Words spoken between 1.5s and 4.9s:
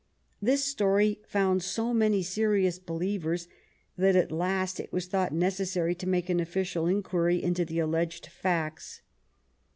so many serious believers that at last